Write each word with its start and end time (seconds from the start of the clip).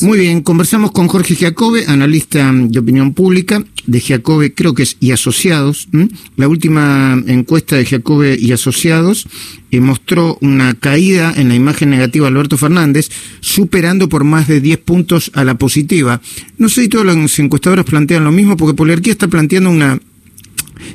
Muy 0.00 0.18
bien, 0.18 0.40
conversamos 0.40 0.92
con 0.92 1.08
Jorge 1.08 1.34
Giacobbe, 1.34 1.84
analista 1.86 2.50
de 2.54 2.78
opinión 2.78 3.12
pública 3.12 3.62
de 3.86 4.00
Giacobbe, 4.00 4.54
creo 4.54 4.72
que 4.72 4.84
es 4.84 4.96
y 4.98 5.10
Asociados. 5.10 5.88
La 6.36 6.48
última 6.48 7.22
encuesta 7.26 7.76
de 7.76 7.84
Giacobbe 7.84 8.34
y 8.40 8.52
Asociados 8.52 9.28
eh, 9.70 9.80
mostró 9.80 10.38
una 10.40 10.72
caída 10.72 11.34
en 11.36 11.50
la 11.50 11.54
imagen 11.54 11.90
negativa 11.90 12.24
de 12.24 12.32
Alberto 12.32 12.56
Fernández, 12.56 13.10
superando 13.40 14.08
por 14.08 14.24
más 14.24 14.48
de 14.48 14.62
10 14.62 14.78
puntos 14.78 15.30
a 15.34 15.44
la 15.44 15.58
positiva. 15.58 16.22
No 16.56 16.70
sé 16.70 16.84
si 16.84 16.88
todos 16.88 17.04
los 17.04 17.38
encuestadores 17.38 17.84
plantean 17.84 18.24
lo 18.24 18.32
mismo, 18.32 18.56
porque 18.56 18.74
Polarquía 18.74 19.12
está 19.12 19.28
planteando 19.28 19.68
una 19.68 20.00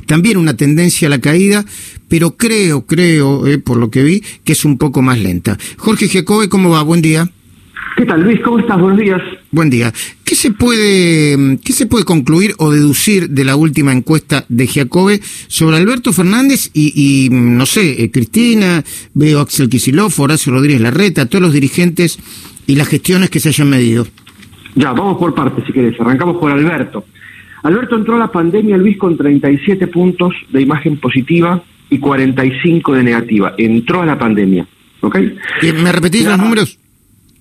también 0.07 0.37
una 0.37 0.57
tendencia 0.57 1.07
a 1.07 1.11
la 1.11 1.21
caída, 1.21 1.63
pero 2.07 2.35
creo, 2.37 2.87
creo, 2.87 3.45
eh, 3.45 3.59
por 3.59 3.77
lo 3.77 3.91
que 3.91 4.01
vi, 4.01 4.23
que 4.43 4.53
es 4.53 4.65
un 4.65 4.79
poco 4.79 5.03
más 5.03 5.19
lenta. 5.19 5.59
Jorge 5.77 6.07
Giacobbe, 6.07 6.49
¿cómo 6.49 6.71
va? 6.71 6.81
Buen 6.81 7.03
día. 7.03 7.31
¿Qué 7.99 8.05
tal, 8.05 8.23
Luis? 8.23 8.39
¿Cómo 8.39 8.59
estás? 8.59 8.79
Buenos 8.79 8.97
días. 8.97 9.21
Buen 9.51 9.69
día. 9.69 9.91
¿Qué 10.23 10.33
se 10.33 10.51
puede, 10.51 11.59
qué 11.61 11.73
se 11.73 11.85
puede 11.85 12.05
concluir 12.05 12.53
o 12.57 12.71
deducir 12.71 13.29
de 13.29 13.43
la 13.43 13.57
última 13.57 13.91
encuesta 13.91 14.45
de 14.47 14.67
Giacobbe 14.67 15.19
sobre 15.49 15.75
Alberto 15.75 16.13
Fernández 16.13 16.71
y, 16.73 17.27
no 17.29 17.65
sé, 17.65 18.01
eh, 18.01 18.09
Cristina, 18.09 18.85
veo 19.13 19.41
Axel 19.41 19.67
Kicillof, 19.67 20.17
Horacio 20.17 20.53
Rodríguez 20.53 20.79
Larreta, 20.79 21.25
todos 21.25 21.41
los 21.41 21.51
dirigentes 21.51 22.17
y 22.67 22.75
las 22.75 22.87
gestiones 22.87 23.29
que 23.29 23.41
se 23.41 23.49
hayan 23.49 23.69
medido? 23.69 24.07
Ya, 24.75 24.93
vamos 24.93 25.17
por 25.17 25.35
partes, 25.35 25.65
si 25.67 25.73
querés. 25.73 25.99
Arrancamos 25.99 26.37
por 26.37 26.53
Alberto. 26.53 27.03
Alberto 27.63 27.97
entró 27.97 28.15
a 28.15 28.19
la 28.19 28.31
pandemia, 28.31 28.77
Luis, 28.77 28.97
con 28.97 29.17
37 29.17 29.87
puntos 29.87 30.33
de 30.53 30.61
imagen 30.61 30.95
positiva 31.01 31.61
y 31.89 31.99
45 31.99 32.93
de 32.93 33.03
negativa. 33.03 33.55
Entró 33.57 34.03
a 34.03 34.05
la 34.05 34.17
pandemia. 34.17 34.65
¿Ok? 35.01 35.17
¿Me 35.83 35.91
repetís 35.91 36.23
los 36.23 36.37
números? 36.37 36.79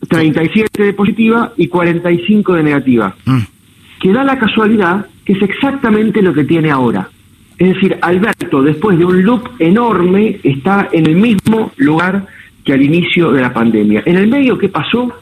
37 0.07 0.83
de 0.83 0.93
positiva 0.93 1.53
y 1.57 1.69
45 1.69 2.55
de 2.55 2.63
negativa. 2.63 3.15
Mm. 3.25 3.39
Que 4.01 4.13
da 4.13 4.23
la 4.23 4.39
casualidad 4.39 5.07
que 5.25 5.33
es 5.33 5.43
exactamente 5.43 6.23
lo 6.23 6.33
que 6.33 6.45
tiene 6.45 6.71
ahora. 6.71 7.09
Es 7.59 7.75
decir, 7.75 7.99
Alberto, 8.01 8.63
después 8.63 8.97
de 8.97 9.05
un 9.05 9.23
loop 9.23 9.49
enorme, 9.59 10.39
está 10.45 10.89
en 10.93 11.07
el 11.07 11.17
mismo 11.17 11.73
lugar 11.77 12.27
que 12.65 12.73
al 12.73 12.83
inicio 12.83 13.33
de 13.33 13.41
la 13.41 13.53
pandemia. 13.53 14.03
En 14.07 14.17
el 14.17 14.29
medio, 14.29 14.57
¿qué 14.57 14.69
pasó? 14.69 15.13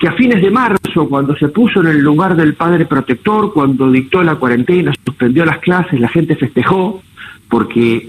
Que 0.00 0.08
a 0.08 0.12
fines 0.12 0.42
de 0.42 0.50
marzo, 0.50 1.08
cuando 1.08 1.36
se 1.36 1.48
puso 1.48 1.80
en 1.80 1.88
el 1.88 2.00
lugar 2.00 2.34
del 2.34 2.54
padre 2.54 2.84
protector, 2.84 3.52
cuando 3.52 3.90
dictó 3.90 4.22
la 4.24 4.34
cuarentena, 4.34 4.92
suspendió 5.04 5.44
las 5.44 5.58
clases, 5.58 6.00
la 6.00 6.08
gente 6.08 6.34
festejó, 6.34 7.00
porque 7.48 8.08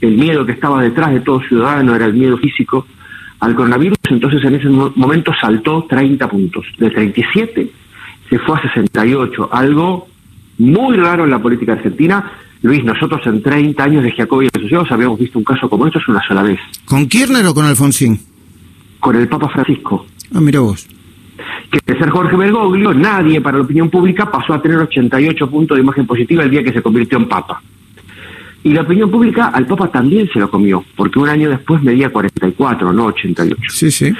el 0.00 0.16
miedo 0.16 0.44
que 0.44 0.52
estaba 0.52 0.82
detrás 0.82 1.12
de 1.12 1.20
todo 1.20 1.40
ciudadano 1.42 1.94
era 1.94 2.06
el 2.06 2.14
miedo 2.14 2.36
físico, 2.36 2.86
al 3.44 3.54
coronavirus, 3.54 3.98
entonces 4.08 4.42
en 4.44 4.54
ese 4.54 4.68
momento 4.68 5.32
saltó 5.38 5.84
30 5.86 6.28
puntos. 6.28 6.64
De 6.78 6.90
37 6.90 7.70
se 8.30 8.38
fue 8.38 8.58
a 8.58 8.62
68, 8.62 9.50
algo 9.52 10.06
muy 10.56 10.96
raro 10.96 11.24
en 11.24 11.30
la 11.30 11.38
política 11.38 11.72
argentina. 11.72 12.32
Luis, 12.62 12.82
nosotros 12.82 13.20
en 13.26 13.42
30 13.42 13.84
años 13.84 14.02
de 14.02 14.12
Jacobi 14.12 14.46
y 14.46 14.58
Asociados 14.58 14.90
habíamos 14.90 15.18
visto 15.18 15.38
un 15.38 15.44
caso 15.44 15.68
como 15.68 15.86
esto 15.86 15.98
es 15.98 16.08
una 16.08 16.26
sola 16.26 16.42
vez. 16.42 16.58
¿Con 16.86 17.06
Kirchner 17.06 17.44
o 17.44 17.52
con 17.52 17.66
Alfonsín? 17.66 18.18
Con 18.98 19.16
el 19.16 19.28
Papa 19.28 19.50
Francisco. 19.50 20.06
Ah, 20.34 20.40
mira 20.40 20.60
vos. 20.60 20.88
Que 21.70 21.80
de 21.84 21.98
ser 21.98 22.08
Jorge 22.08 22.36
Bergoglio, 22.36 22.94
nadie 22.94 23.42
para 23.42 23.58
la 23.58 23.64
opinión 23.64 23.90
pública 23.90 24.30
pasó 24.30 24.54
a 24.54 24.62
tener 24.62 24.78
88 24.78 25.50
puntos 25.50 25.76
de 25.76 25.82
imagen 25.82 26.06
positiva 26.06 26.44
el 26.44 26.50
día 26.50 26.64
que 26.64 26.72
se 26.72 26.80
convirtió 26.80 27.18
en 27.18 27.28
Papa. 27.28 27.60
Y 28.64 28.72
la 28.72 28.80
opinión 28.80 29.10
pública 29.10 29.48
al 29.48 29.66
Papa 29.66 29.88
también 29.88 30.28
se 30.32 30.40
lo 30.40 30.50
comió, 30.50 30.82
porque 30.96 31.18
un 31.18 31.28
año 31.28 31.50
después 31.50 31.82
medía 31.82 32.08
44, 32.08 32.92
no 32.94 33.04
88. 33.04 33.60
Sí, 33.68 33.90
sí. 33.90 34.12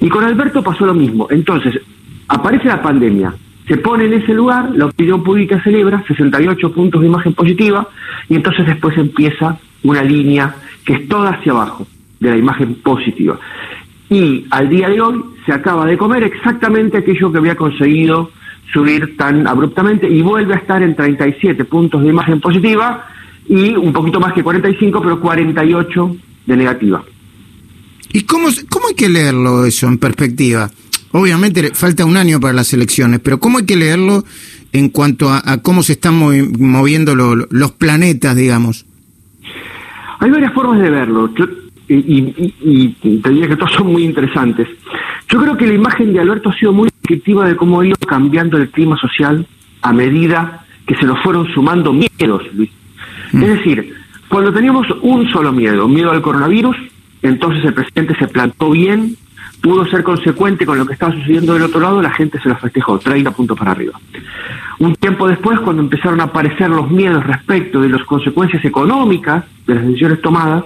Y 0.00 0.08
con 0.08 0.22
Alberto 0.22 0.62
pasó 0.62 0.86
lo 0.86 0.94
mismo. 0.94 1.26
Entonces, 1.30 1.80
aparece 2.28 2.68
la 2.68 2.80
pandemia, 2.80 3.34
se 3.66 3.76
pone 3.76 4.04
en 4.04 4.14
ese 4.14 4.32
lugar, 4.32 4.70
la 4.74 4.86
opinión 4.86 5.22
pública 5.24 5.60
celebra 5.62 6.04
68 6.06 6.72
puntos 6.72 7.00
de 7.00 7.08
imagen 7.08 7.34
positiva, 7.34 7.88
y 8.28 8.36
entonces 8.36 8.66
después 8.66 8.96
empieza 8.96 9.58
una 9.82 10.02
línea 10.02 10.54
que 10.84 10.94
es 10.94 11.08
toda 11.08 11.30
hacia 11.30 11.52
abajo 11.52 11.86
de 12.20 12.30
la 12.30 12.36
imagen 12.36 12.76
positiva. 12.76 13.38
Y 14.08 14.46
al 14.50 14.68
día 14.68 14.88
de 14.88 15.00
hoy 15.00 15.22
se 15.44 15.52
acaba 15.52 15.86
de 15.86 15.98
comer 15.98 16.22
exactamente 16.22 16.98
aquello 16.98 17.32
que 17.32 17.38
había 17.38 17.56
conseguido 17.56 18.30
subir 18.72 19.16
tan 19.16 19.46
abruptamente 19.46 20.08
y 20.08 20.22
vuelve 20.22 20.54
a 20.54 20.58
estar 20.58 20.82
en 20.82 20.94
37 20.94 21.64
puntos 21.64 22.02
de 22.02 22.08
imagen 22.08 22.40
positiva 22.40 23.06
y 23.48 23.74
un 23.74 23.92
poquito 23.92 24.20
más 24.20 24.32
que 24.32 24.42
45, 24.42 25.00
pero 25.02 25.20
48 25.20 26.16
de 26.46 26.56
negativa. 26.56 27.02
¿Y 28.12 28.22
cómo, 28.22 28.48
cómo 28.68 28.88
hay 28.88 28.94
que 28.94 29.08
leerlo 29.08 29.64
eso 29.64 29.86
en 29.86 29.98
perspectiva? 29.98 30.70
Obviamente 31.12 31.74
falta 31.74 32.04
un 32.04 32.16
año 32.16 32.38
para 32.40 32.52
las 32.52 32.72
elecciones, 32.72 33.20
pero 33.20 33.40
¿cómo 33.40 33.58
hay 33.58 33.64
que 33.64 33.76
leerlo 33.76 34.24
en 34.72 34.90
cuanto 34.90 35.30
a, 35.30 35.58
cómo 35.62 35.82
se 35.82 35.94
están 35.94 36.14
moviendo 36.14 37.14
los 37.14 37.72
planetas, 37.72 38.36
digamos? 38.36 38.84
Hay 40.20 40.30
varias 40.30 40.52
formas 40.52 40.80
de 40.80 40.90
verlo, 40.90 41.30
y, 41.88 42.54
y, 42.60 43.18
te 43.22 43.30
diría 43.30 43.48
que 43.48 43.56
todas 43.56 43.72
son 43.72 43.92
muy 43.92 44.04
interesantes. 44.04 44.68
Yo 45.30 45.40
creo 45.40 45.56
que 45.56 45.66
la 45.66 45.72
imagen 45.72 46.12
de 46.12 46.20
Alberto 46.20 46.50
ha 46.50 46.58
sido 46.58 46.72
muy 46.72 46.90
descriptiva 46.90 47.48
de 47.48 47.56
cómo 47.56 47.80
ha 47.80 47.86
ido 47.86 47.96
cambiando 48.06 48.58
el 48.58 48.68
clima 48.68 48.98
social 48.98 49.46
a 49.80 49.92
medida 49.94 50.66
que 50.86 50.96
se 50.96 51.06
nos 51.06 51.22
fueron 51.22 51.46
sumando 51.54 51.94
miedos, 51.94 52.42
Luis. 52.52 52.70
Mm. 53.32 53.42
Es 53.42 53.48
decir, 53.50 53.94
cuando 54.28 54.52
teníamos 54.52 54.86
un 55.02 55.28
solo 55.30 55.52
miedo, 55.52 55.88
miedo 55.88 56.10
al 56.10 56.22
coronavirus, 56.22 56.76
entonces 57.22 57.64
el 57.64 57.74
presidente 57.74 58.14
se 58.18 58.28
plantó 58.28 58.70
bien, 58.70 59.16
pudo 59.60 59.86
ser 59.86 60.02
consecuente 60.02 60.66
con 60.66 60.78
lo 60.78 60.86
que 60.86 60.92
estaba 60.92 61.12
sucediendo 61.12 61.54
del 61.54 61.64
otro 61.64 61.80
lado, 61.80 62.00
la 62.00 62.12
gente 62.12 62.40
se 62.40 62.48
lo 62.48 62.56
festejó, 62.56 62.98
30 62.98 63.30
puntos 63.32 63.58
para 63.58 63.72
arriba. 63.72 63.98
Un 64.78 64.94
tiempo 64.94 65.26
después, 65.26 65.58
cuando 65.60 65.82
empezaron 65.82 66.20
a 66.20 66.24
aparecer 66.24 66.70
los 66.70 66.90
miedos 66.90 67.26
respecto 67.26 67.80
de 67.80 67.88
las 67.88 68.04
consecuencias 68.04 68.64
económicas 68.64 69.44
de 69.66 69.74
las 69.74 69.86
decisiones 69.86 70.20
tomadas, 70.20 70.64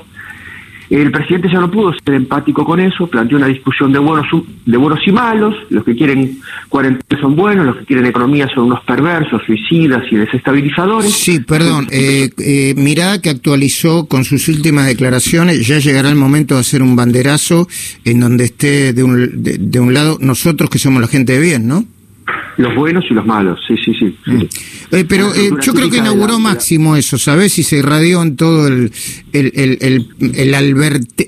el 1.01 1.11
presidente 1.11 1.49
ya 1.51 1.61
no 1.61 1.71
pudo 1.71 1.93
ser 2.05 2.15
empático 2.15 2.65
con 2.65 2.79
eso, 2.79 3.07
planteó 3.07 3.39
una 3.39 3.47
discusión 3.47 3.93
de 3.93 3.99
buenos, 3.99 4.27
de 4.67 4.77
buenos 4.77 5.01
y 5.07 5.13
malos, 5.13 5.55
los 5.71 5.85
que 5.85 5.97
quieren 5.97 6.39
cuarentena 6.69 7.21
son 7.21 7.35
buenos, 7.35 7.65
los 7.65 7.77
que 7.79 7.85
quieren 7.87 8.07
economía 8.07 8.49
son 8.55 8.65
unos 8.65 8.85
perversos, 8.85 9.43
suicidas 9.47 10.03
y 10.11 10.17
desestabilizadores. 10.17 11.13
Sí, 11.13 11.41
perdón, 11.41 11.89
eh, 11.91 12.31
eh, 12.39 12.75
mirá 12.77 13.21
que 13.21 13.31
actualizó 13.31 14.07
con 14.07 14.25
sus 14.25 14.49
últimas 14.49 14.87
declaraciones, 14.87 15.67
ya 15.67 15.79
llegará 15.79 16.11
el 16.11 16.17
momento 16.17 16.55
de 16.55 16.61
hacer 16.61 16.83
un 16.83 16.95
banderazo 16.95 17.69
en 18.05 18.21
donde 18.21 18.45
esté 18.45 18.93
de 18.93 19.03
un, 19.03 19.43
de 19.43 19.81
un 19.81 19.95
lado 19.95 20.19
nosotros 20.21 20.69
que 20.69 20.79
somos 20.79 21.01
la 21.01 21.09
gente 21.09 21.33
de 21.33 21.41
bien, 21.41 21.67
¿no? 21.67 21.87
Los 22.59 22.75
buenos 22.75 23.05
y 23.11 23.15
los 23.15 23.25
malos, 23.25 23.59
sí, 23.67 23.75
sí, 23.83 23.95
sí. 23.99 24.15
Mm. 24.27 24.43
Eh, 24.93 25.05
pero 25.09 25.35
eh, 25.35 25.51
yo 25.63 25.73
creo 25.73 25.89
que 25.89 25.97
inauguró 25.97 26.39
máximo 26.39 26.97
eso, 26.97 27.17
¿sabes? 27.17 27.59
Y 27.59 27.63
se 27.63 27.79
irradió 27.79 28.23
en 28.23 28.37
todo 28.37 28.69
el, 28.69 28.93
el, 29.33 29.53
el, 29.55 29.79
el, 29.81 30.07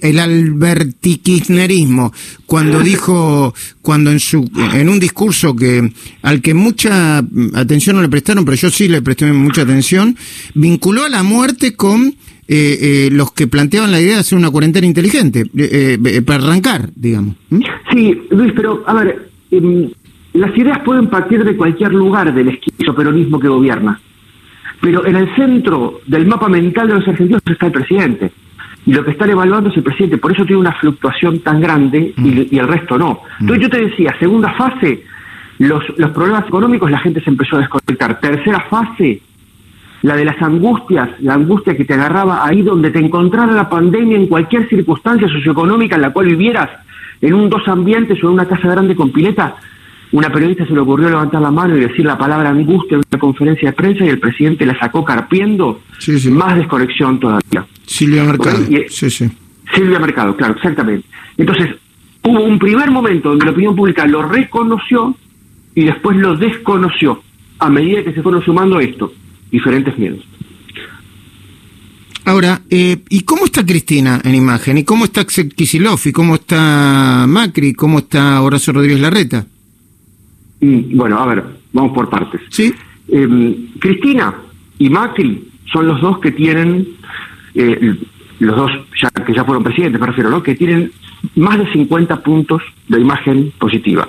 el, 0.02 0.18
albertikirchnerismo, 0.18 2.12
cuando 2.44 2.80
dijo, 2.80 3.54
cuando 3.80 4.10
en 4.10 4.20
su, 4.20 4.50
en 4.74 4.90
un 4.90 5.00
discurso 5.00 5.56
que, 5.56 5.90
al 6.20 6.42
que 6.42 6.52
mucha 6.52 7.24
atención 7.54 7.96
no 7.96 8.02
le 8.02 8.10
prestaron, 8.10 8.44
pero 8.44 8.56
yo 8.56 8.68
sí 8.68 8.86
le 8.86 9.00
presté 9.00 9.32
mucha 9.32 9.62
atención, 9.62 10.16
vinculó 10.54 11.06
a 11.06 11.08
la 11.08 11.22
muerte 11.22 11.74
con 11.74 12.14
eh, 12.46 13.08
los 13.10 13.32
que 13.32 13.46
planteaban 13.46 13.90
la 13.90 14.00
idea 14.00 14.16
de 14.16 14.20
hacer 14.20 14.36
una 14.36 14.50
cuarentena 14.50 14.86
inteligente, 14.86 15.46
para 16.26 16.44
arrancar, 16.44 16.90
digamos. 16.94 17.36
Sí, 17.90 18.20
Luis, 18.30 18.52
pero 18.54 18.84
a 18.86 18.92
ver, 18.92 19.30
em, 19.50 19.90
las 20.34 20.56
ideas 20.56 20.80
pueden 20.80 21.06
partir 21.06 21.44
de 21.44 21.56
cualquier 21.56 21.92
lugar 21.92 22.32
del 22.34 22.48
esquizoperonismo 22.48 23.38
que 23.38 23.48
gobierna, 23.48 24.00
pero 24.80 25.06
en 25.06 25.16
el 25.16 25.34
centro 25.34 26.00
del 26.06 26.26
mapa 26.26 26.48
mental 26.48 26.88
de 26.88 26.94
los 26.94 27.08
argentinos 27.08 27.42
está 27.46 27.66
el 27.66 27.72
presidente. 27.72 28.32
Y 28.86 28.92
lo 28.92 29.02
que 29.02 29.12
están 29.12 29.30
evaluando 29.30 29.70
es 29.70 29.76
el 29.76 29.82
presidente, 29.82 30.18
por 30.18 30.32
eso 30.32 30.44
tiene 30.44 30.60
una 30.60 30.72
fluctuación 30.72 31.38
tan 31.38 31.60
grande 31.60 32.12
y, 32.16 32.20
mm. 32.20 32.58
el 32.58 32.68
resto 32.68 32.98
no. 32.98 33.20
Entonces 33.40 33.62
yo 33.62 33.70
te 33.70 33.80
decía, 33.86 34.14
segunda 34.18 34.52
fase, 34.52 35.04
los, 35.58 35.82
los 35.96 36.10
problemas 36.10 36.46
económicos, 36.46 36.90
la 36.90 36.98
gente 36.98 37.22
se 37.22 37.30
empezó 37.30 37.56
a 37.56 37.60
desconectar. 37.60 38.20
Tercera 38.20 38.60
fase, 38.68 39.22
la 40.02 40.16
de 40.16 40.24
las 40.26 40.40
angustias, 40.42 41.08
la 41.20 41.34
angustia 41.34 41.74
que 41.74 41.86
te 41.86 41.94
agarraba 41.94 42.44
ahí 42.44 42.60
donde 42.60 42.90
te 42.90 42.98
encontrara 42.98 43.52
la 43.52 43.70
pandemia 43.70 44.18
en 44.18 44.26
cualquier 44.26 44.68
circunstancia 44.68 45.28
socioeconómica 45.28 45.94
en 45.94 46.02
la 46.02 46.12
cual 46.12 46.26
vivieras, 46.26 46.68
en 47.22 47.32
un 47.32 47.48
dos 47.48 47.66
ambientes 47.68 48.22
o 48.22 48.26
en 48.26 48.34
una 48.34 48.46
casa 48.46 48.68
grande 48.68 48.94
con 48.94 49.10
pileta, 49.12 49.56
una 50.14 50.30
periodista 50.30 50.64
se 50.64 50.72
le 50.72 50.78
ocurrió 50.78 51.08
levantar 51.10 51.42
la 51.42 51.50
mano 51.50 51.76
y 51.76 51.80
decir 51.80 52.04
la 52.04 52.16
palabra 52.16 52.50
angustia 52.50 52.94
en 52.94 53.02
una 53.10 53.18
conferencia 53.18 53.70
de 53.70 53.72
prensa 53.72 54.04
y 54.04 54.10
el 54.10 54.20
presidente 54.20 54.64
la 54.64 54.78
sacó 54.78 55.04
carpiendo. 55.04 55.80
Más 56.30 56.56
desconexión 56.56 57.18
todavía. 57.18 57.66
Silvia 57.84 58.22
Mercado. 58.22 58.64
sí, 58.88 59.10
sí. 59.10 59.28
Silvia 59.74 59.98
Mercado, 59.98 60.36
claro, 60.36 60.54
exactamente. 60.54 61.08
Entonces, 61.36 61.74
hubo 62.22 62.44
un 62.44 62.60
primer 62.60 62.92
momento 62.92 63.30
donde 63.30 63.44
la 63.44 63.50
opinión 63.50 63.74
pública 63.74 64.06
lo 64.06 64.22
reconoció 64.22 65.16
y 65.74 65.82
después 65.82 66.16
lo 66.16 66.36
desconoció 66.36 67.20
a 67.58 67.68
medida 67.68 68.04
que 68.04 68.12
se 68.12 68.22
fueron 68.22 68.40
sumando 68.44 68.78
esto, 68.78 69.12
diferentes 69.50 69.98
miedos. 69.98 70.20
Ahora, 72.24 72.62
eh, 72.70 72.98
¿y 73.08 73.22
cómo 73.22 73.46
está 73.46 73.66
Cristina 73.66 74.20
en 74.22 74.36
imagen? 74.36 74.78
¿Y 74.78 74.84
cómo 74.84 75.06
está 75.06 75.24
Kisilov? 75.24 75.98
¿Y 76.04 76.12
cómo 76.12 76.36
está 76.36 77.24
Macri? 77.26 77.74
¿Cómo 77.74 77.98
está 77.98 78.40
Horacio 78.42 78.72
Rodríguez 78.72 79.00
Larreta? 79.00 79.46
Bueno, 80.94 81.18
a 81.18 81.26
ver, 81.26 81.44
vamos 81.72 81.92
por 81.92 82.08
partes. 82.08 82.40
Sí. 82.50 82.72
Em, 83.08 83.68
Cristina 83.78 84.34
y 84.78 84.88
Macri 84.88 85.48
son 85.72 85.86
los 85.86 86.00
dos 86.00 86.18
que 86.18 86.32
tienen, 86.32 86.86
eh, 87.54 87.96
los 88.38 88.56
dos 88.56 88.70
ya, 89.00 89.10
que 89.10 89.34
ya 89.34 89.44
fueron 89.44 89.62
presidentes, 89.62 90.00
me 90.00 90.06
refiero, 90.06 90.30
¿no? 90.30 90.42
que 90.42 90.54
tienen 90.54 90.90
más 91.36 91.58
de 91.58 91.70
50 91.72 92.22
puntos 92.22 92.62
de 92.88 93.00
imagen 93.00 93.52
positiva. 93.58 94.08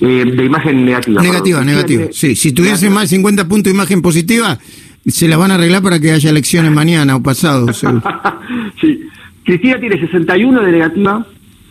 Eh, 0.00 0.24
de 0.24 0.44
imagen 0.44 0.84
negativa. 0.84 1.20
Negativa, 1.20 1.62
negativa. 1.62 2.04
Sí, 2.10 2.34
si 2.34 2.52
tuviesen 2.52 2.92
más 2.92 3.02
de 3.02 3.16
50 3.16 3.46
puntos 3.46 3.64
de 3.64 3.76
imagen 3.76 4.00
positiva, 4.00 4.58
se 5.06 5.28
la 5.28 5.36
van 5.36 5.50
a 5.50 5.54
arreglar 5.56 5.82
para 5.82 6.00
que 6.00 6.10
haya 6.10 6.30
elecciones 6.30 6.72
mañana 6.72 7.16
o 7.16 7.22
pasado. 7.22 7.66
sí. 8.80 9.04
Cristina 9.44 9.78
tiene 9.78 10.00
61 10.00 10.62
de 10.62 10.72
negativa 10.72 11.26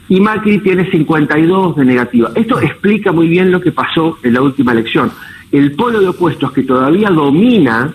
y 0.09 0.19
Macri 0.19 0.59
tiene 0.59 0.89
52 0.89 1.75
de 1.75 1.85
negativa. 1.85 2.31
Esto 2.35 2.59
explica 2.59 3.11
muy 3.11 3.27
bien 3.27 3.51
lo 3.51 3.61
que 3.61 3.71
pasó 3.71 4.17
en 4.23 4.33
la 4.33 4.41
última 4.41 4.71
elección. 4.71 5.11
El 5.51 5.73
polo 5.73 6.01
de 6.01 6.09
opuestos 6.09 6.51
que 6.51 6.63
todavía 6.63 7.09
domina 7.09 7.93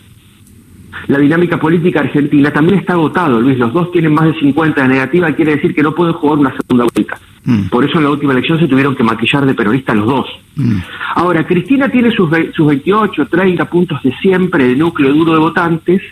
la 1.09 1.19
dinámica 1.19 1.59
política 1.59 2.01
argentina 2.01 2.53
también 2.53 2.79
está 2.79 2.95
agotado, 2.95 3.41
Luis. 3.41 3.59
Los 3.59 3.73
dos 3.73 3.91
tienen 3.91 4.15
más 4.15 4.27
de 4.27 4.35
50 4.39 4.83
de 4.83 4.89
negativa, 4.89 5.33
quiere 5.33 5.57
decir 5.57 5.75
que 5.75 5.83
no 5.83 5.95
pueden 5.95 6.15
jugar 6.15 6.39
una 6.39 6.57
segunda 6.57 6.87
vuelta. 6.95 7.19
Mm. 7.45 7.69
Por 7.69 7.85
eso 7.85 7.99
en 7.99 8.05
la 8.05 8.11
última 8.11 8.33
elección 8.33 8.59
se 8.59 8.69
tuvieron 8.69 8.97
que 8.97 9.03
maquillar 9.03 9.45
de 9.45 9.55
peronistas 9.55 9.97
los 9.97 10.07
dos. 10.07 10.27
Mm. 10.57 10.79
Ahora, 11.17 11.47
Cristina 11.47 11.89
tiene 11.89 12.11
sus, 12.11 12.31
sus 12.55 12.67
28, 12.67 13.27
30 13.27 13.69
puntos 13.69 14.03
de 14.03 14.15
siempre 14.17 14.69
de 14.69 14.77
núcleo 14.77 15.13
duro 15.13 15.33
de 15.33 15.41
votantes 15.41 16.03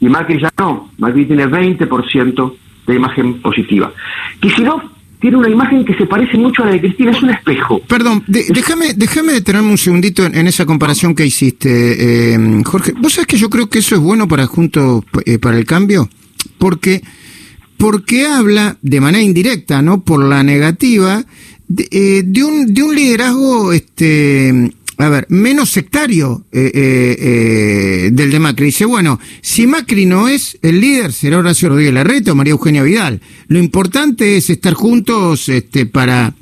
y 0.00 0.08
Macri 0.08 0.40
ya 0.40 0.50
no. 0.58 0.90
Macri 0.98 1.26
tiene 1.26 1.46
20% 1.46 2.54
de 2.86 2.94
imagen 2.94 3.34
positiva. 3.40 3.92
Kicillof 4.40 4.82
tiene 5.20 5.36
una 5.36 5.48
imagen 5.48 5.84
que 5.84 5.94
se 5.94 6.06
parece 6.06 6.36
mucho 6.36 6.62
a 6.62 6.66
la 6.66 6.72
de 6.72 6.80
Cristina, 6.80 7.10
es 7.10 7.22
un 7.22 7.30
espejo. 7.30 7.80
Perdón, 7.88 8.24
déjame, 8.26 8.94
déjame 8.94 9.32
detenerme 9.32 9.70
un 9.70 9.78
segundito 9.78 10.24
en, 10.24 10.46
esa 10.46 10.64
comparación 10.64 11.14
que 11.14 11.26
hiciste, 11.26 12.34
eh, 12.34 12.62
Jorge. 12.64 12.92
¿Vos 13.00 13.14
sabés 13.14 13.26
que 13.26 13.36
yo 13.36 13.50
creo 13.50 13.68
que 13.68 13.80
eso 13.80 13.94
es 13.94 14.00
bueno 14.00 14.28
para 14.28 14.46
Juntos 14.46 15.04
eh, 15.26 15.38
para 15.38 15.58
el 15.58 15.64
Cambio? 15.64 16.08
Porque, 16.58 17.02
porque 17.76 18.26
habla 18.26 18.78
de 18.82 19.00
manera 19.00 19.22
indirecta, 19.22 19.82
¿no? 19.82 20.04
Por 20.04 20.22
la 20.24 20.42
negativa, 20.42 21.24
de, 21.66 21.88
eh, 21.90 22.22
de, 22.24 22.44
un, 22.44 22.72
de 22.72 22.82
un 22.82 22.94
liderazgo 22.94 23.72
este, 23.72 24.72
a 24.98 25.08
ver, 25.08 25.26
menos 25.28 25.70
sectario 25.70 26.44
eh, 26.50 26.72
eh, 26.74 27.16
eh, 27.20 28.10
del 28.12 28.32
de 28.32 28.40
Macri. 28.40 28.66
Dice, 28.66 28.84
bueno, 28.84 29.20
si 29.40 29.66
Macri 29.66 30.06
no 30.06 30.28
es 30.28 30.58
el 30.60 30.80
líder, 30.80 31.12
será 31.12 31.38
Horacio 31.38 31.68
Rodríguez 31.68 31.94
Larreta 31.94 32.32
o 32.32 32.34
María 32.34 32.50
Eugenia 32.50 32.82
Vidal. 32.82 33.20
Lo 33.46 33.60
importante 33.60 34.36
es 34.36 34.50
estar 34.50 34.74
juntos 34.74 35.48
este, 35.48 35.86
para, 35.86 36.34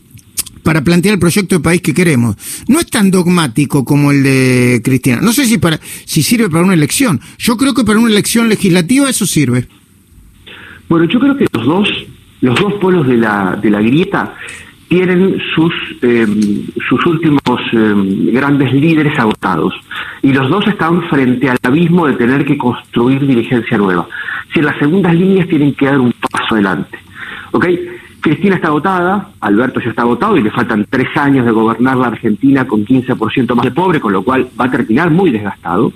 para 0.62 0.82
plantear 0.82 1.12
el 1.12 1.20
proyecto 1.20 1.56
de 1.56 1.61
país 1.62 1.82
que 1.82 1.93
queremos. 1.93 2.37
No 2.67 2.81
es 2.81 2.87
tan 2.87 3.11
dogmático 3.11 3.85
como 3.85 4.11
el 4.11 4.23
de 4.23 4.81
Cristina. 4.82 5.20
No 5.20 5.35
sé 5.35 5.44
si, 5.44 5.58
para, 5.58 5.79
si 6.06 6.23
sirve 6.23 6.49
para 6.49 6.64
una 6.64 6.75
elección. 6.75 7.20
Yo 7.37 7.58
creo 7.58 7.75
que 7.75 7.85
para 7.85 7.99
una 7.99 8.11
elección 8.11 8.49
legislativa 8.49 9.11
eso 9.11 9.26
sirve. 9.26 9.69
Bueno, 10.88 11.06
yo 11.12 11.20
creo 11.20 11.37
que 11.37 11.47
los 11.53 11.67
dos, 11.67 11.88
los 12.41 12.58
dos 12.58 12.73
polos 12.81 13.06
de 13.06 13.19
la, 13.19 13.58
de 13.62 13.69
la 13.69 13.82
grieta 13.82 14.35
tienen 14.88 15.41
sus, 15.55 15.73
em, 16.03 16.67
sus 16.88 17.05
últimos 17.06 17.61
em, 17.73 18.33
grandes 18.33 18.73
líderes 18.73 19.19
agotados. 19.19 19.75
Y 20.23 20.33
los 20.33 20.49
dos 20.49 20.67
están 20.69 21.03
frente 21.09 21.50
al 21.50 21.59
abismo 21.62 22.06
de 22.06 22.15
tener 22.15 22.44
que 22.44 22.56
construir 22.56 23.27
dirigencia 23.27 23.77
nueva. 23.79 24.06
Si 24.53 24.61
en 24.61 24.67
las 24.67 24.79
segundas 24.79 25.15
líneas 25.15 25.49
tienen 25.49 25.75
que 25.75 25.87
dar 25.87 25.99
un 25.99 26.12
paso 26.12 26.55
adelante. 26.55 26.99
¿Ok? 27.53 27.67
Cristina 28.21 28.56
está 28.56 28.69
agotada, 28.69 29.29
Alberto 29.41 29.79
ya 29.79 29.91
está 29.91 30.03
agotado 30.03 30.37
y 30.37 30.43
le 30.43 30.50
faltan 30.50 30.85
tres 30.91 31.17
años 31.17 31.47
de 31.47 31.53
gobernar 31.53 31.97
la 31.97 32.09
Argentina 32.09 32.67
con 32.67 32.85
15% 32.85 33.55
más 33.55 33.65
de 33.65 33.71
pobre, 33.71 34.00
con 34.00 34.12
lo 34.12 34.25
cual 34.25 34.49
va 34.61 34.65
a 34.65 34.71
terminar 34.71 35.11
muy 35.11 35.31
desgastado. 35.31 35.93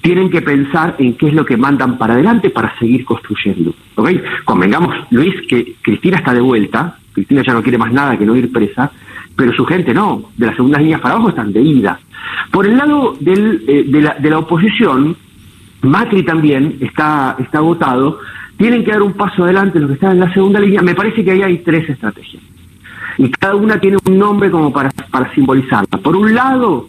Tienen 0.00 0.30
que 0.30 0.40
pensar 0.40 0.94
en 0.98 1.14
qué 1.14 1.28
es 1.28 1.34
lo 1.34 1.44
que 1.44 1.58
mandan 1.58 1.98
para 1.98 2.14
adelante 2.14 2.48
para 2.48 2.74
seguir 2.78 3.04
construyendo. 3.04 3.74
¿ok? 3.96 4.10
Convengamos, 4.44 4.94
Luis, 5.10 5.34
que 5.46 5.74
Cristina 5.82 6.16
está 6.16 6.32
de 6.32 6.40
vuelta, 6.40 6.96
Cristina 7.18 7.42
ya 7.42 7.52
no 7.52 7.62
quiere 7.62 7.78
más 7.78 7.92
nada 7.92 8.16
que 8.16 8.24
no 8.24 8.36
ir 8.36 8.52
presa, 8.52 8.90
pero 9.34 9.52
su 9.52 9.64
gente 9.64 9.92
no, 9.92 10.30
de 10.36 10.46
las 10.46 10.56
segundas 10.56 10.80
líneas 10.80 11.00
para 11.00 11.14
abajo 11.14 11.30
están 11.30 11.52
de 11.52 11.62
ida. 11.62 11.98
Por 12.50 12.66
el 12.66 12.76
lado 12.76 13.16
del, 13.20 13.64
eh, 13.66 13.84
de, 13.86 14.00
la, 14.00 14.14
de 14.14 14.30
la 14.30 14.38
oposición, 14.38 15.16
Macri 15.82 16.22
también 16.22 16.76
está, 16.80 17.36
está 17.38 17.58
agotado, 17.58 18.20
tienen 18.56 18.84
que 18.84 18.90
dar 18.90 19.02
un 19.02 19.12
paso 19.12 19.44
adelante 19.44 19.78
los 19.78 19.88
que 19.88 19.94
están 19.94 20.12
en 20.12 20.20
la 20.20 20.32
segunda 20.32 20.60
línea. 20.60 20.82
Me 20.82 20.94
parece 20.94 21.24
que 21.24 21.30
ahí 21.30 21.42
hay 21.42 21.58
tres 21.58 21.88
estrategias. 21.88 22.42
Y 23.16 23.30
cada 23.30 23.54
una 23.54 23.78
tiene 23.80 23.98
un 24.06 24.18
nombre 24.18 24.50
como 24.50 24.72
para, 24.72 24.90
para 25.10 25.32
simbolizarla. 25.34 25.98
Por 25.98 26.16
un 26.16 26.34
lado, 26.34 26.88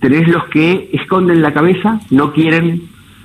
tenés 0.00 0.28
los 0.28 0.44
que 0.46 0.90
esconden 0.92 1.42
la 1.42 1.52
cabeza, 1.52 2.00
no 2.10 2.32
quieren 2.32 2.82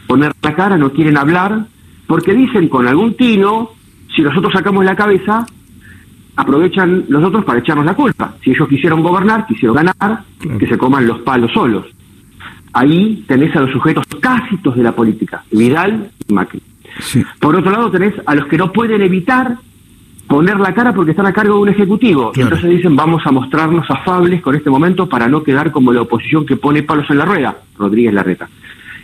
poner 0.08 0.34
la 0.42 0.56
cara, 0.56 0.78
no 0.78 0.92
quieren 0.92 1.18
hablar, 1.18 1.66
porque 2.08 2.34
dicen 2.34 2.68
con 2.68 2.88
algún 2.88 3.16
tino, 3.16 3.70
si 4.14 4.22
nosotros 4.22 4.54
sacamos 4.54 4.84
la 4.84 4.96
cabeza, 4.96 5.46
aprovechan 6.36 7.06
los 7.10 7.24
otros 7.24 7.44
para 7.46 7.60
echarnos 7.60 7.86
la 7.86 7.94
culpa. 7.94 8.36
Si 8.44 8.52
ellos 8.52 8.68
quisieron 8.68 9.02
gobernar, 9.02 9.46
quisieron 9.46 9.76
ganar, 9.76 10.24
que 10.60 10.68
se 10.68 10.78
coman 10.78 11.08
los 11.08 11.20
palos 11.20 11.52
solos. 11.52 11.86
Ahí 12.74 13.24
tenés 13.28 13.56
a 13.56 13.62
los 13.62 13.72
sujetos 13.72 14.06
tácitos 14.22 14.76
de 14.76 14.84
la 14.84 14.94
política, 14.94 15.44
Vidal 15.52 16.10
y 16.28 16.34
Macri. 16.34 16.62
Por 17.40 17.56
otro 17.56 17.72
lado 17.72 17.92
tenés 17.92 18.14
a 18.26 18.36
los 18.36 18.48
que 18.48 18.58
no 18.58 18.72
pueden 18.72 19.02
evitar 19.02 19.58
poner 20.28 20.58
la 20.60 20.74
cara 20.74 20.94
porque 20.94 21.12
están 21.12 21.26
a 21.26 21.34
cargo 21.34 21.56
de 21.56 21.62
un 21.62 21.70
ejecutivo. 21.70 22.32
Entonces 22.34 22.70
dicen, 22.70 22.96
vamos 22.96 23.22
a 23.26 23.32
mostrarnos 23.32 23.90
afables 23.90 24.42
con 24.42 24.56
este 24.56 24.70
momento 24.70 25.10
para 25.10 25.28
no 25.28 25.44
quedar 25.44 25.72
como 25.72 25.92
la 25.92 26.02
oposición 26.02 26.46
que 26.46 26.56
pone 26.56 26.84
palos 26.84 27.10
en 27.10 27.18
la 27.18 27.26
rueda, 27.26 27.58
Rodríguez 27.78 28.14
Larreta. 28.14 28.50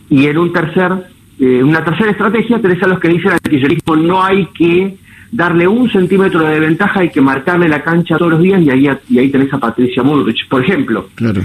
Y 0.10 0.26
en 0.28 0.38
un 0.38 0.54
tercer, 0.54 0.94
eh, 1.38 1.62
una 1.62 1.84
tercera 1.84 2.12
estrategia 2.12 2.62
tenés 2.62 2.82
a 2.82 2.88
los 2.88 3.00
que 3.00 3.10
dicen 3.10 3.32
al 3.32 3.42
kirchnerismo 3.42 3.98
no 3.98 4.24
hay 4.24 4.46
que 4.48 4.98
darle 5.32 5.68
un 5.68 5.90
centímetro 5.90 6.40
de 6.42 6.60
ventaja, 6.60 7.02
hay 7.02 7.10
que 7.10 7.22
marcarle 7.22 7.68
la 7.68 7.84
cancha 7.84 8.18
todos 8.18 8.32
los 8.32 8.42
días 8.42 8.62
y 8.62 8.70
ahí, 8.70 8.90
y 9.10 9.20
ahí 9.20 9.30
tenés 9.30 9.54
a 9.54 9.58
Patricia 9.58 10.04
Bullrich, 10.04 10.48
por 10.48 10.64
ejemplo. 10.64 11.10
Claro. 11.16 11.42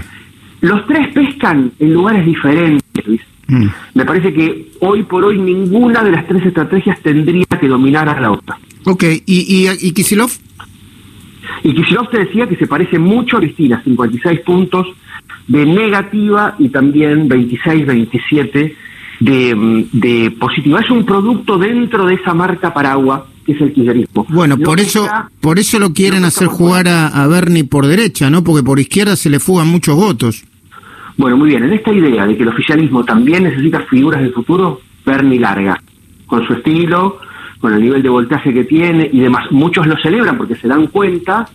Los 0.61 0.85
tres 0.87 1.13
pescan 1.13 1.71
en 1.79 1.93
lugares 1.93 2.25
diferentes, 2.25 3.05
Luis. 3.05 3.21
Mm. 3.47 3.67
Me 3.95 4.05
parece 4.05 4.33
que 4.33 4.71
hoy 4.79 5.03
por 5.03 5.25
hoy 5.25 5.37
ninguna 5.37 6.03
de 6.03 6.11
las 6.11 6.25
tres 6.25 6.45
estrategias 6.45 6.99
tendría 7.01 7.45
que 7.59 7.67
dominar 7.67 8.07
a 8.07 8.19
la 8.19 8.31
otra. 8.31 8.57
Ok, 8.85 9.03
¿y, 9.03 9.21
y, 9.25 9.87
y 9.87 9.91
Kisilov? 9.91 10.31
Y 11.63 11.73
Kisilov 11.73 12.09
te 12.09 12.19
decía 12.19 12.47
que 12.47 12.55
se 12.55 12.67
parece 12.67 12.97
mucho 12.97 13.37
a 13.37 13.39
Cristina, 13.41 13.81
56 13.83 14.39
puntos 14.41 14.87
de 15.47 15.65
negativa 15.65 16.55
y 16.57 16.69
también 16.69 17.27
26, 17.27 17.85
27 17.85 18.75
de, 19.19 19.85
de 19.91 20.31
positiva. 20.31 20.79
Es 20.79 20.89
un 20.89 21.05
producto 21.05 21.57
dentro 21.57 22.05
de 22.05 22.15
esa 22.15 22.33
marca 22.33 22.73
paraguas 22.73 23.23
que 23.45 23.53
es 23.53 23.61
el 23.61 23.73
kirchnerismo. 23.73 24.25
Bueno, 24.29 24.57
por 24.57 24.79
eso, 24.79 25.07
por 25.41 25.59
eso 25.59 25.79
lo 25.79 25.93
quieren 25.93 26.25
hacer 26.25 26.47
jugar 26.47 26.87
a, 26.87 27.07
a, 27.07 27.27
Bernie 27.27 27.63
por 27.63 27.87
derecha, 27.87 28.29
¿no? 28.29 28.43
Porque 28.43 28.63
por 28.63 28.79
izquierda 28.79 29.15
se 29.15 29.29
le 29.29 29.39
fugan 29.39 29.67
muchos 29.67 29.95
votos. 29.95 30.43
Bueno, 31.17 31.37
muy 31.37 31.49
bien, 31.49 31.63
en 31.63 31.73
esta 31.73 31.91
idea 31.91 32.25
de 32.25 32.35
que 32.35 32.43
el 32.43 32.49
oficialismo 32.49 33.03
también 33.03 33.43
necesita 33.43 33.81
figuras 33.81 34.21
del 34.21 34.33
futuro, 34.33 34.81
Bernie 35.05 35.39
larga, 35.39 35.81
con 36.25 36.45
su 36.47 36.53
estilo, 36.53 37.19
con 37.59 37.73
el 37.73 37.81
nivel 37.81 38.01
de 38.01 38.09
voltaje 38.09 38.53
que 38.53 38.63
tiene 38.63 39.09
y 39.11 39.19
demás. 39.19 39.51
Muchos 39.51 39.87
lo 39.87 39.95
celebran 39.97 40.37
porque 40.37 40.55
se 40.55 40.67
dan 40.67 40.87
cuenta 40.87 41.47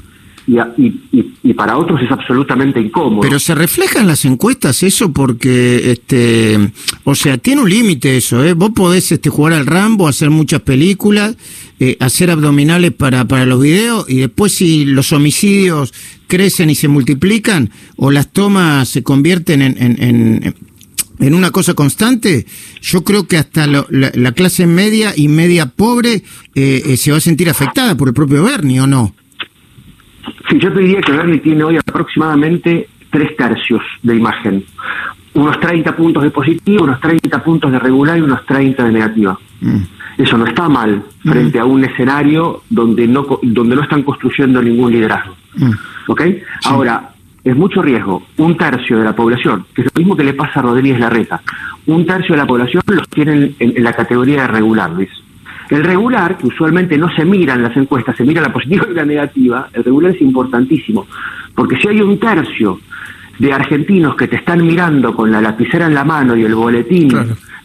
y, 0.48 1.52
para 1.54 1.76
otros 1.76 2.00
es 2.00 2.10
absolutamente 2.10 2.80
incómodo. 2.80 3.20
Pero 3.20 3.38
se 3.38 3.54
refleja 3.54 4.00
en 4.00 4.06
las 4.06 4.24
encuestas 4.24 4.82
eso 4.82 5.12
porque, 5.12 5.90
este, 5.90 6.58
o 7.04 7.14
sea, 7.14 7.36
tiene 7.36 7.62
un 7.62 7.70
límite 7.70 8.16
eso, 8.16 8.44
¿eh? 8.44 8.54
Vos 8.54 8.70
podés 8.70 9.10
este, 9.12 9.28
jugar 9.28 9.52
al 9.54 9.66
Rambo, 9.66 10.08
hacer 10.08 10.30
muchas 10.30 10.60
películas, 10.62 11.36
eh, 11.80 11.96
hacer 12.00 12.30
abdominales 12.30 12.92
para, 12.92 13.26
para 13.26 13.44
los 13.44 13.60
videos 13.60 14.06
y 14.08 14.18
después 14.18 14.52
si 14.52 14.84
los 14.84 15.12
homicidios 15.12 15.92
crecen 16.26 16.70
y 16.70 16.74
se 16.74 16.88
multiplican 16.88 17.70
o 17.96 18.10
las 18.10 18.32
tomas 18.32 18.88
se 18.88 19.02
convierten 19.02 19.62
en, 19.62 19.76
en, 19.78 20.54
en, 21.18 21.34
una 21.34 21.50
cosa 21.50 21.74
constante, 21.74 22.46
yo 22.80 23.02
creo 23.04 23.26
que 23.26 23.36
hasta 23.36 23.66
la, 23.66 24.32
clase 24.32 24.66
media 24.66 25.12
y 25.16 25.28
media 25.28 25.66
pobre 25.66 26.22
eh, 26.54 26.82
eh, 26.86 26.96
se 26.96 27.10
va 27.10 27.18
a 27.18 27.20
sentir 27.20 27.50
afectada 27.50 27.96
por 27.96 28.08
el 28.08 28.14
propio 28.14 28.44
Bernie, 28.44 28.80
¿o 28.80 28.86
no? 28.86 29.14
Sí, 30.48 30.58
yo 30.58 30.72
te 30.72 30.80
diría 30.80 31.00
que 31.00 31.12
Bernie 31.12 31.38
tiene 31.38 31.64
hoy 31.64 31.76
aproximadamente 31.76 32.88
tres 33.10 33.36
tercios 33.36 33.82
de 34.02 34.16
imagen. 34.16 34.64
Unos 35.34 35.60
30 35.60 35.94
puntos 35.94 36.22
de 36.22 36.30
positivo, 36.30 36.84
unos 36.84 37.00
30 37.00 37.42
puntos 37.42 37.70
de 37.70 37.78
regular 37.78 38.18
y 38.18 38.22
unos 38.22 38.44
30 38.46 38.84
de 38.84 38.92
negativa. 38.92 39.38
Mm. 39.60 39.82
Eso 40.18 40.36
no 40.36 40.46
está 40.46 40.68
mal 40.68 41.02
frente 41.22 41.58
mm. 41.58 41.62
a 41.62 41.64
un 41.64 41.84
escenario 41.84 42.62
donde 42.68 43.06
no, 43.06 43.26
donde 43.42 43.76
no 43.76 43.82
están 43.82 44.02
construyendo 44.02 44.60
ningún 44.60 44.92
liderazgo. 44.92 45.36
Mm. 45.56 45.70
¿Ok? 46.08 46.22
Ahora, 46.64 47.10
es 47.44 47.56
mucho 47.56 47.80
riesgo. 47.80 48.22
Un 48.36 48.56
tercio 48.56 48.98
de 48.98 49.04
la 49.04 49.14
población, 49.14 49.64
que 49.74 49.82
es 49.82 49.88
lo 49.94 49.98
mismo 49.98 50.16
que 50.16 50.24
le 50.24 50.34
pasa 50.34 50.60
a 50.60 50.62
Rodríguez 50.62 50.98
Larreta, 50.98 51.40
un 51.86 52.04
tercio 52.04 52.34
de 52.34 52.42
la 52.42 52.46
población 52.46 52.82
los 52.86 53.08
tienen 53.08 53.54
en, 53.58 53.82
la 53.82 53.92
categoría 53.92 54.42
de 54.42 54.48
regular, 54.48 54.90
Luis. 54.90 55.10
El 55.70 55.84
regular, 55.84 56.38
que 56.38 56.46
usualmente 56.46 56.96
no 56.96 57.10
se 57.14 57.24
mira 57.24 57.54
en 57.54 57.62
las 57.62 57.76
encuestas, 57.76 58.16
se 58.16 58.24
mira 58.24 58.40
la 58.40 58.52
positiva 58.52 58.86
y 58.90 58.94
la 58.94 59.04
negativa, 59.04 59.68
el 59.72 59.84
regular 59.84 60.14
es 60.14 60.22
importantísimo, 60.22 61.06
porque 61.54 61.76
si 61.76 61.88
hay 61.88 62.00
un 62.00 62.18
tercio 62.18 62.80
de 63.38 63.52
argentinos 63.52 64.16
que 64.16 64.28
te 64.28 64.36
están 64.36 64.66
mirando 64.66 65.14
con 65.14 65.30
la 65.30 65.40
lapicera 65.40 65.86
en 65.86 65.94
la 65.94 66.04
mano 66.04 66.34
y 66.36 66.44
el 66.44 66.54
boletín 66.54 67.10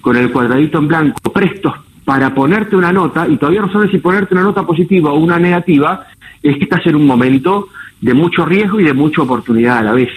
con 0.01 0.17
el 0.17 0.31
cuadradito 0.31 0.79
en 0.79 0.87
blanco, 0.87 1.31
prestos 1.31 1.73
para 2.03 2.33
ponerte 2.33 2.75
una 2.75 2.91
nota, 2.91 3.27
y 3.27 3.37
todavía 3.37 3.61
no 3.61 3.71
sabes 3.71 3.89
si 3.89 3.97
ponerte 3.99 4.33
una 4.33 4.43
nota 4.43 4.63
positiva 4.63 5.11
o 5.11 5.17
una 5.17 5.39
negativa, 5.39 6.05
es 6.41 6.57
que 6.57 6.65
estás 6.65 6.85
en 6.85 6.95
un 6.95 7.07
momento 7.07 7.69
de 8.01 8.13
mucho 8.13 8.45
riesgo 8.45 8.81
y 8.81 8.83
de 8.83 8.93
mucha 8.93 9.21
oportunidad 9.21 9.77
a 9.77 9.83
la 9.83 9.93
vez. 9.93 10.09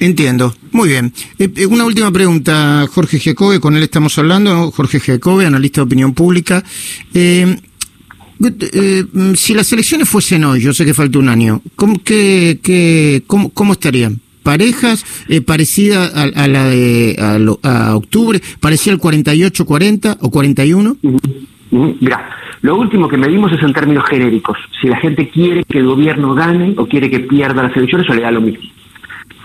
Entiendo. 0.00 0.54
Muy 0.72 0.90
bien. 0.90 1.12
Eh, 1.38 1.50
eh, 1.56 1.66
una 1.66 1.84
última 1.84 2.10
pregunta, 2.10 2.86
Jorge 2.92 3.18
Jacobe, 3.18 3.60
con 3.60 3.76
él 3.76 3.82
estamos 3.82 4.18
hablando, 4.18 4.70
Jorge 4.70 5.00
Jacobe, 5.00 5.46
analista 5.46 5.80
de 5.80 5.86
opinión 5.86 6.12
pública. 6.12 6.62
Eh, 7.14 7.56
si 9.34 9.54
las 9.54 9.72
elecciones 9.72 10.08
fuesen 10.08 10.44
hoy, 10.44 10.60
yo 10.60 10.74
sé 10.74 10.84
que 10.84 10.92
falta 10.92 11.18
un 11.18 11.30
año, 11.30 11.62
¿cómo, 11.74 12.02
qué, 12.04 13.22
cómo, 13.26 13.50
cómo 13.50 13.72
estarían? 13.72 14.20
parejas 14.42 15.04
parecida 15.44 16.06
a, 16.06 16.46
la 16.46 16.66
de 16.66 17.16
a, 17.64 17.96
octubre, 17.96 18.40
parecía 18.60 18.92
el 18.92 19.00
48-40 19.00 20.18
o 20.20 20.30
41? 20.30 20.96
Mira, 21.72 22.30
lo 22.62 22.76
último 22.76 23.08
que 23.08 23.16
medimos 23.16 23.50
es 23.50 23.60
en 23.60 23.72
términos 23.72 24.04
genéricos. 24.08 24.56
Si 24.80 24.86
la 24.86 24.98
gente 24.98 25.28
quiere 25.30 25.64
que 25.64 25.78
el 25.78 25.86
gobierno 25.86 26.32
gane 26.34 26.74
o 26.76 26.86
quiere 26.86 27.10
que 27.10 27.20
pierda 27.20 27.64
las 27.64 27.76
elecciones 27.76 28.08
o 28.08 28.14
le 28.14 28.22
da 28.22 28.30
lo 28.30 28.40
mismo. 28.40 28.70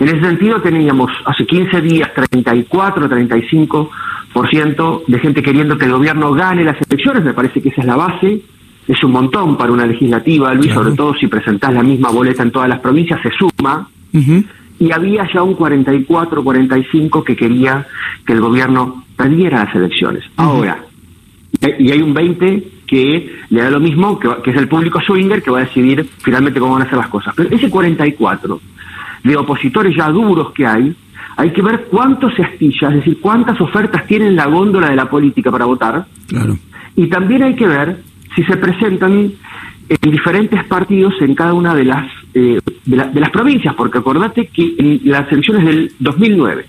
En 0.01 0.10
ese 0.10 0.20
sentido 0.20 0.60
teníamos 0.60 1.12
hace 1.25 1.46
15 1.46 1.79
días 1.79 2.12
34, 2.15 3.08
35% 3.08 5.03
de 5.05 5.20
gente 5.20 5.43
queriendo 5.43 5.77
que 5.77 5.86
el 5.86 5.91
gobierno 5.91 6.31
gane 6.31 6.63
las 6.63 6.77
elecciones, 6.89 7.24
me 7.24 7.36
parece 7.36 7.62
que 7.62 7.70
esa 7.70 7.81
es 7.81 7.88
la 7.88 7.98
base, 7.98 8.41
es 8.88 9.03
un 9.03 9.12
montón 9.12 9.55
para 9.58 9.72
una 9.72 9.86
legislativa, 9.86 10.55
Luis, 10.55 10.74
sobre 10.74 10.93
todo 10.93 11.13
si 11.13 11.27
presentás 11.27 11.72
la 11.72 11.84
misma 11.84 12.10
boleta 12.10 12.41
en 12.41 12.50
todas 12.50 12.67
las 12.67 12.79
provincias, 12.79 13.22
se 13.22 13.29
suma. 13.29 13.88
Y 14.79 14.91
había 14.91 15.31
ya 15.31 15.43
un 15.43 15.53
44, 15.53 16.43
45 16.43 17.24
que 17.24 17.36
quería 17.36 17.86
que 18.25 18.34
el 18.34 18.41
gobierno 18.41 19.03
perdiera 19.15 19.65
las 19.65 19.75
elecciones. 19.75 20.24
Ahora, 20.36 20.84
y 21.77 21.91
hay 21.91 22.01
un 22.01 22.15
20 22.15 22.67
que 22.88 23.36
le 23.51 23.62
da 23.62 23.70
lo 23.70 23.79
mismo, 23.79 24.17
que, 24.17 24.29
que, 24.43 24.50
es 24.50 24.58
el 24.58 24.67
público 24.67 25.00
swinger, 25.00 25.43
que 25.43 25.51
va 25.51 25.60
a 25.60 25.65
decidir 25.65 26.10
finalmente 26.24 26.60
cómo 26.60 26.74
van 26.74 26.88
a 26.88 26.89
ser 26.89 26.98
las 26.98 27.10
cosas. 27.10 27.36
Pero 27.38 27.55
ese 27.55 27.70
44 27.70 28.60
de 29.24 29.36
opositores 29.36 29.96
ya 29.96 30.10
duros 30.10 30.51
que 30.51 30.66
hay, 30.66 30.96
hay 31.38 31.51
que 31.51 31.62
ver 31.62 31.88
cuánto 31.90 32.30
se 32.32 32.44
astilla, 32.44 32.90
es 32.90 32.96
decir, 32.96 33.20
cuántas 33.22 33.60
ofertas 33.62 34.06
tiene 34.06 34.32
la 34.32 34.46
góndola 34.46 34.90
de 34.90 34.96
la 34.96 35.10
política 35.10 35.51
para 35.51 35.66
votar. 35.66 36.06
Claro. 36.28 36.58
Y 36.96 37.08
también 37.08 37.44
hay 37.44 37.56
que 37.56 37.68
ver 37.68 38.01
si 38.36 38.44
se 38.44 38.58
presentan 38.58 39.32
en 39.90 40.12
diferentes 40.12 40.63
partidos 40.66 41.13
en 41.22 41.36
cada 41.36 41.54
una 41.54 41.74
de 41.74 41.86
las 41.86 42.08
eh, 42.34 42.60
de, 42.86 43.20
las 43.20 43.30
provincias, 43.30 43.75
porque 43.75 43.98
acordate 43.98 44.48
que 44.48 44.75
en 44.78 45.01
las 45.04 45.30
elecciones 45.32 45.66
del 45.66 45.92
2009 46.00 46.66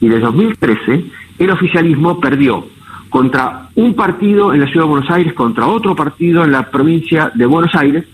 y 0.00 0.08
del 0.08 0.20
2013 0.20 1.04
el 1.38 1.50
oficialismo 1.50 2.20
perdió 2.20 2.66
contra 3.08 3.68
un 3.74 3.94
partido 3.94 4.52
en 4.52 4.60
la 4.60 4.66
ciudad 4.66 4.84
de 4.84 4.90
Buenos 4.90 5.10
Aires, 5.10 5.32
contra 5.32 5.66
otro 5.66 5.96
partido 5.96 6.44
en 6.44 6.52
la 6.52 6.70
provincia 6.70 7.32
de 7.34 7.46
Buenos 7.46 7.74
Aires, 7.74 8.04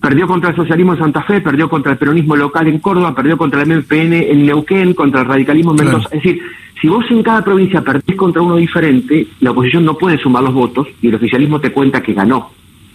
perdió 0.00 0.26
contra 0.26 0.50
el 0.50 0.56
socialismo 0.56 0.94
en 0.94 0.98
Santa 0.98 1.22
Fe, 1.22 1.40
perdió 1.40 1.68
contra 1.68 1.92
el 1.92 1.98
peronismo 1.98 2.34
local 2.34 2.66
en 2.66 2.78
Córdoba, 2.78 3.14
perdió 3.14 3.36
contra 3.36 3.62
el 3.62 3.68
MPN 3.68 4.14
en 4.14 4.46
Neuquén, 4.46 4.94
contra 4.94 5.20
el 5.20 5.26
radicalismo 5.26 5.72
en 5.72 5.84
Mendoza. 5.84 6.08
Es 6.12 6.22
decir, 6.22 6.40
si 6.80 6.88
vos 6.88 7.04
en 7.10 7.22
cada 7.22 7.44
provincia 7.44 7.82
perdés 7.82 8.16
contra 8.16 8.40
uno 8.40 8.56
diferente, 8.56 9.26
la 9.40 9.50
oposición 9.50 9.84
no 9.84 9.98
puede 9.98 10.18
sumar 10.18 10.42
los 10.42 10.54
votos 10.54 10.88
y 11.02 11.08
el 11.08 11.14
oficialismo 11.14 11.60
te 11.60 11.70
cuenta 11.70 12.02
que 12.02 12.14
ganó. 12.14 12.50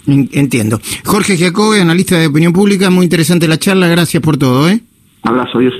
Entiendo. 0.08 0.80
Jorge 1.04 1.38
Jacobe, 1.38 1.82
analista 1.82 2.18
de 2.18 2.28
opinión 2.28 2.54
pública, 2.54 2.90
muy 2.90 3.04
interesante 3.04 3.48
la 3.48 3.58
charla, 3.58 3.88
gracias 3.88 4.22
por 4.22 4.38
todo. 4.38 4.70
¿eh? 4.70 4.80
Abrazo, 5.24 5.60
Dios. 5.60 5.74